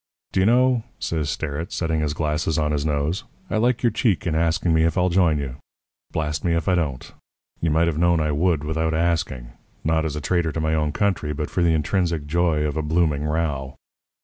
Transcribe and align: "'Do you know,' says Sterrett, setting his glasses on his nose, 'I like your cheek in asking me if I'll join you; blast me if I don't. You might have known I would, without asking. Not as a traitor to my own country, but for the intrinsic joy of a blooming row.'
"'Do 0.31 0.39
you 0.39 0.47
know,' 0.47 0.81
says 0.97 1.29
Sterrett, 1.29 1.71
setting 1.71 1.99
his 1.99 2.15
glasses 2.15 2.57
on 2.57 2.71
his 2.71 2.83
nose, 2.83 3.23
'I 3.51 3.57
like 3.57 3.83
your 3.83 3.91
cheek 3.91 4.25
in 4.25 4.33
asking 4.33 4.73
me 4.73 4.83
if 4.83 4.97
I'll 4.97 5.09
join 5.09 5.37
you; 5.37 5.57
blast 6.11 6.43
me 6.43 6.55
if 6.55 6.67
I 6.67 6.73
don't. 6.73 7.13
You 7.61 7.69
might 7.69 7.85
have 7.85 7.99
known 7.99 8.19
I 8.19 8.31
would, 8.31 8.63
without 8.63 8.95
asking. 8.95 9.49
Not 9.83 10.03
as 10.03 10.15
a 10.15 10.19
traitor 10.21 10.51
to 10.53 10.59
my 10.59 10.73
own 10.73 10.91
country, 10.91 11.33
but 11.33 11.51
for 11.51 11.61
the 11.61 11.75
intrinsic 11.75 12.25
joy 12.25 12.63
of 12.65 12.77
a 12.77 12.81
blooming 12.81 13.25
row.' 13.25 13.75